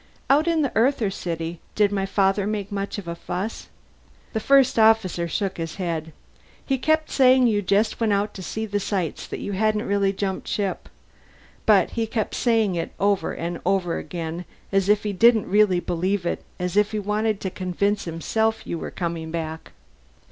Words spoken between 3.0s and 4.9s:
a fuss?" The First